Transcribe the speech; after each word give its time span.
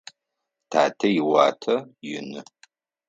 Татэ 0.69 1.07
иуатэ 1.19 1.75
ины. 2.17 2.41